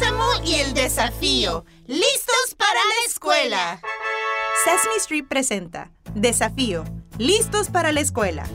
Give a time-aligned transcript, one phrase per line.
[0.00, 1.66] Sésamo y el desafío.
[1.86, 3.82] ¡Listos para la escuela!
[4.64, 6.84] Sesame Street presenta Desafío.
[7.18, 8.46] ¿Listos para la escuela?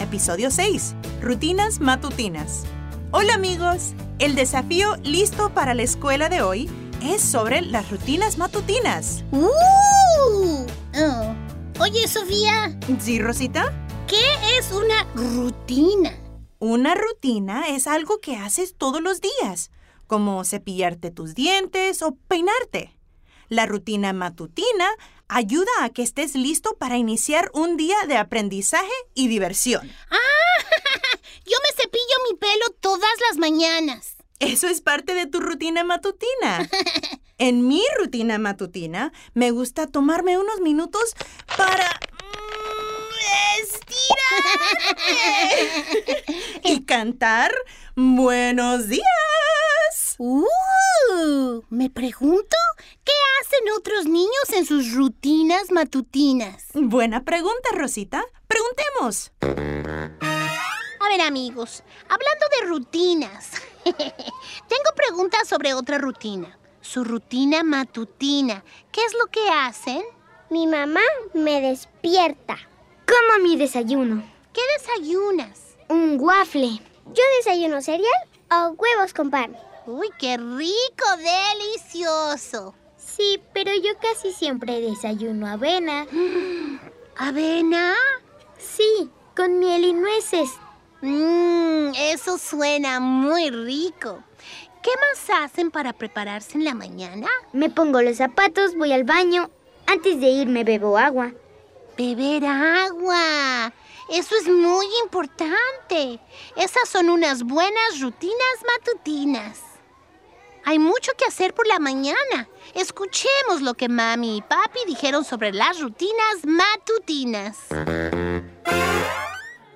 [0.00, 0.96] Episodio 6.
[1.22, 2.64] Rutinas matutinas.
[3.12, 3.92] Hola amigos.
[4.18, 6.68] El desafío listo para la escuela de hoy
[7.04, 9.22] es sobre las rutinas matutinas.
[9.30, 10.66] ¡Uh!
[10.96, 11.34] Oh.
[11.78, 13.72] Oye, Sofía, ¿Sí, Rosita?
[14.08, 16.12] ¿qué es una rutina?
[16.58, 19.70] Una rutina es algo que haces todos los días,
[20.08, 22.98] como cepillarte tus dientes o peinarte.
[23.48, 24.88] La rutina matutina
[25.28, 29.86] ayuda a que estés listo para iniciar un día de aprendizaje y diversión.
[31.44, 34.16] Yo me cepillo mi pelo todas las mañanas.
[34.40, 36.68] Eso es parte de tu rutina matutina.
[37.40, 41.14] En mi rutina matutina me gusta tomarme unos minutos
[41.56, 43.12] para mm,
[43.62, 44.08] estirarme
[46.64, 47.54] y cantar
[47.94, 49.04] buenos días.
[50.20, 51.62] ¡Uh!
[51.70, 52.56] Me pregunto,
[53.04, 56.66] ¿qué hacen otros niños en sus rutinas matutinas?
[56.74, 58.24] Buena pregunta, Rosita.
[58.48, 59.30] Preguntemos.
[59.40, 63.52] A ver, amigos, hablando de rutinas,
[63.84, 66.58] tengo preguntas sobre otra rutina.
[66.80, 68.64] Su rutina matutina.
[68.90, 70.02] ¿Qué es lo que hacen?
[70.50, 71.02] Mi mamá
[71.32, 72.58] me despierta.
[73.06, 74.24] Como mi desayuno.
[74.52, 75.76] ¿Qué desayunas?
[75.88, 76.80] Un waffle.
[77.06, 78.10] Yo desayuno cereal
[78.50, 79.56] o huevos con pan.
[79.90, 82.74] Uy, qué rico, delicioso.
[82.98, 86.06] Sí, pero yo casi siempre desayuno avena.
[87.16, 87.94] ¿Avena?
[88.58, 90.50] Sí, con miel y nueces.
[91.00, 94.22] Mmm, eso suena muy rico.
[94.82, 97.28] ¿Qué más hacen para prepararse en la mañana?
[97.54, 99.50] Me pongo los zapatos, voy al baño.
[99.86, 101.32] Antes de irme bebo agua.
[101.96, 103.72] Beber agua.
[104.10, 106.20] Eso es muy importante.
[106.56, 109.67] Esas son unas buenas rutinas matutinas.
[110.68, 112.46] Hay mucho que hacer por la mañana.
[112.74, 117.56] Escuchemos lo que mami y papi dijeron sobre las rutinas matutinas.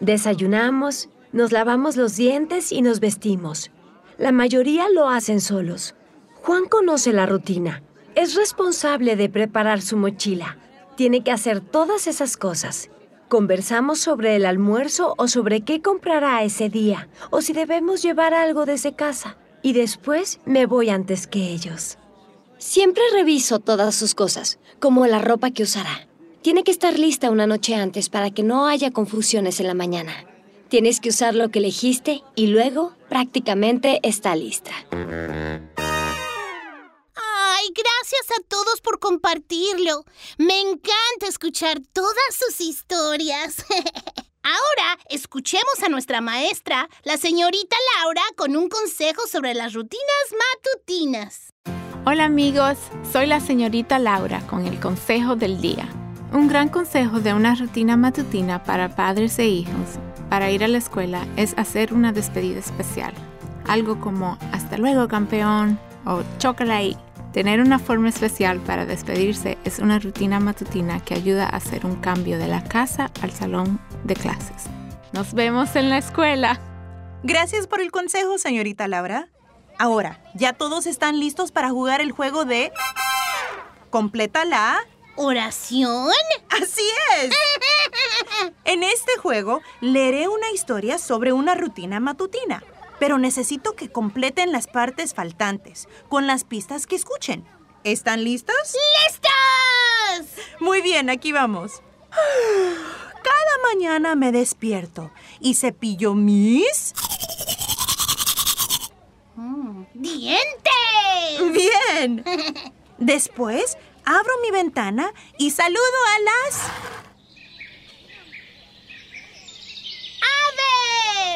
[0.00, 3.70] Desayunamos, nos lavamos los dientes y nos vestimos.
[4.18, 5.94] La mayoría lo hacen solos.
[6.42, 7.82] Juan conoce la rutina.
[8.14, 10.58] Es responsable de preparar su mochila.
[10.96, 12.90] Tiene que hacer todas esas cosas.
[13.28, 18.66] Conversamos sobre el almuerzo o sobre qué comprará ese día, o si debemos llevar algo
[18.66, 19.38] desde casa.
[19.64, 21.96] Y después me voy antes que ellos.
[22.58, 26.06] Siempre reviso todas sus cosas, como la ropa que usará.
[26.42, 30.26] Tiene que estar lista una noche antes para que no haya confusiones en la mañana.
[30.68, 34.72] Tienes que usar lo que elegiste y luego prácticamente está lista.
[34.90, 34.98] Ay,
[37.74, 40.04] gracias a todos por compartirlo.
[40.36, 43.64] Me encanta escuchar todas sus historias.
[44.44, 51.54] Ahora escuchemos a nuestra maestra, la señorita Laura, con un consejo sobre las rutinas matutinas.
[52.04, 52.76] Hola amigos,
[53.10, 55.88] soy la señorita Laura con el consejo del día.
[56.30, 60.76] Un gran consejo de una rutina matutina para padres e hijos para ir a la
[60.76, 63.14] escuela es hacer una despedida especial.
[63.66, 67.03] Algo como hasta luego campeón o chocolate.
[67.34, 71.96] Tener una forma especial para despedirse es una rutina matutina que ayuda a hacer un
[71.96, 74.66] cambio de la casa al salón de clases.
[75.12, 76.60] Nos vemos en la escuela.
[77.24, 79.30] Gracias por el consejo, señorita Laura.
[79.80, 82.70] Ahora, ¿ya todos están listos para jugar el juego de...
[83.90, 84.78] Completa la...
[85.16, 86.12] ¿Oración?
[86.50, 86.88] Así
[87.20, 87.34] es.
[88.64, 92.62] En este juego leeré una historia sobre una rutina matutina,
[92.98, 97.44] pero necesito que completen las partes faltantes con las pistas que escuchen.
[97.84, 98.56] ¿Están listos?
[99.06, 100.44] ¡Listos!
[100.60, 101.82] Muy bien, aquí vamos.
[102.10, 105.10] Cada mañana me despierto
[105.40, 106.94] y cepillo mis...
[109.94, 110.44] ¡Dientes!
[111.52, 112.24] Bien.
[112.98, 116.60] Después abro mi ventana y saludo a las...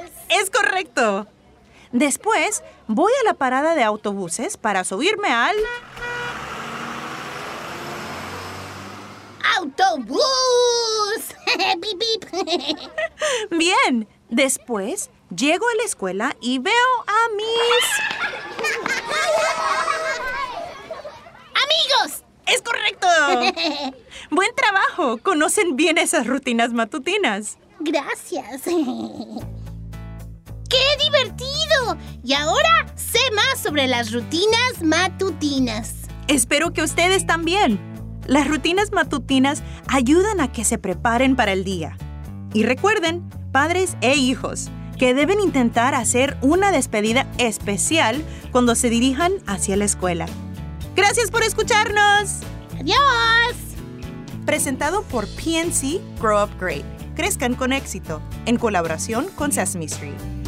[0.00, 0.12] ¡Aves!
[0.28, 1.26] Es correcto.
[1.92, 5.56] Después voy a la parada de autobuses para subirme al...
[9.58, 10.22] ¡Autobús!
[13.50, 14.08] Bien.
[14.30, 16.72] Después llego a la escuela y veo
[17.06, 17.84] a mis...
[21.62, 22.22] ¡Amigos!
[22.46, 23.06] Es correcto.
[24.30, 25.18] Buen trabajo.
[25.18, 27.58] Conocen bien esas rutinas matutinas.
[27.80, 28.62] Gracias.
[30.72, 31.98] ¡Qué divertido!
[32.24, 35.96] Y ahora sé más sobre las rutinas matutinas.
[36.28, 37.78] Espero que ustedes también.
[38.26, 41.98] Las rutinas matutinas ayudan a que se preparen para el día.
[42.54, 49.32] Y recuerden, padres e hijos, que deben intentar hacer una despedida especial cuando se dirijan
[49.46, 50.24] hacia la escuela.
[50.96, 52.40] Gracias por escucharnos.
[52.80, 52.96] ¡Adiós!
[54.46, 56.86] Presentado por PNC Grow Up Great.
[57.14, 60.41] Crezcan con éxito, en colaboración con Sesame Street.